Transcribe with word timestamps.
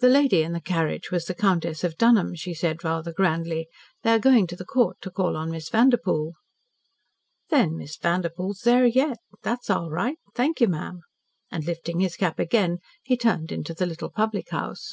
"The 0.00 0.10
lady 0.10 0.42
in 0.42 0.52
the 0.52 0.60
carriage 0.60 1.10
was 1.10 1.24
the 1.24 1.32
Countess 1.34 1.84
of 1.84 1.96
Dunholm," 1.96 2.34
she 2.34 2.52
said 2.52 2.84
rather 2.84 3.14
grandly. 3.14 3.66
"They 4.02 4.10
are 4.12 4.18
going 4.18 4.46
to 4.48 4.56
the 4.56 4.64
Court 4.66 4.98
to 5.00 5.10
call 5.10 5.38
on 5.38 5.50
Miss 5.50 5.70
Vanderpoel." 5.70 6.34
"Then 7.48 7.78
Miss 7.78 7.96
Vanderpoel's 7.96 8.60
there 8.60 8.84
yet. 8.84 9.16
That's 9.42 9.70
all 9.70 9.88
right. 9.88 10.18
Thank 10.34 10.60
you, 10.60 10.68
ma'am," 10.68 11.00
and 11.50 11.64
lifting 11.64 12.00
his 12.00 12.16
cap 12.16 12.38
again 12.38 12.80
he 13.04 13.16
turned 13.16 13.50
into 13.50 13.72
the 13.72 13.86
little 13.86 14.10
public 14.10 14.50
house. 14.50 14.92